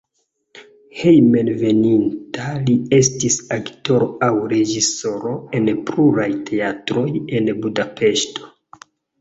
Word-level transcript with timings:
Hejmenveninta 0.99 2.47
li 2.69 2.77
estis 2.97 3.37
aktoro 3.57 4.09
aŭ 4.29 4.31
reĝisoro 4.55 5.37
en 5.61 5.71
pluraj 5.91 6.29
teatroj 6.51 7.07
en 7.21 7.55
Budapeŝto. 7.63 8.51